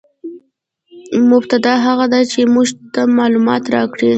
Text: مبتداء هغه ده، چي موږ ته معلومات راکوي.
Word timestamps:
مبتداء 1.31 1.77
هغه 1.87 2.05
ده، 2.13 2.19
چي 2.31 2.41
موږ 2.53 2.67
ته 2.93 3.01
معلومات 3.17 3.63
راکوي. 3.75 4.09